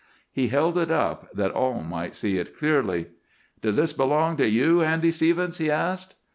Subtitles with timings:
[0.31, 3.09] He held it up, that all might see it clearly.
[3.61, 6.15] "Does this belong to you, Andy Stevens?" he asked.